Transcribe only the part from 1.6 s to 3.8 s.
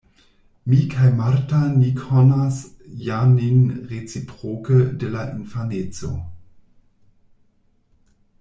ni konas ja nin